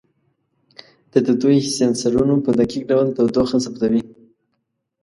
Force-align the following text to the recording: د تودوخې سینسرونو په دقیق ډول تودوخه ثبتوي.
د 1.11 1.13
تودوخې 1.25 1.71
سینسرونو 1.77 2.35
په 2.45 2.51
دقیق 2.59 2.83
ډول 2.91 3.07
تودوخه 3.17 3.57
ثبتوي. 3.65 4.01